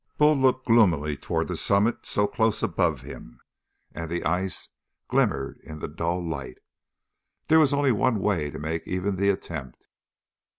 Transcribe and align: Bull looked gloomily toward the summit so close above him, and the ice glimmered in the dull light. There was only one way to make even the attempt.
Bull 0.17 0.33
looked 0.35 0.65
gloomily 0.65 1.15
toward 1.15 1.47
the 1.47 1.55
summit 1.55 2.07
so 2.07 2.25
close 2.25 2.63
above 2.63 3.01
him, 3.01 3.39
and 3.91 4.09
the 4.09 4.23
ice 4.25 4.69
glimmered 5.07 5.59
in 5.63 5.77
the 5.77 5.87
dull 5.87 6.27
light. 6.27 6.57
There 7.49 7.59
was 7.59 7.71
only 7.71 7.91
one 7.91 8.17
way 8.17 8.49
to 8.49 8.57
make 8.57 8.87
even 8.87 9.15
the 9.15 9.29
attempt. 9.29 9.89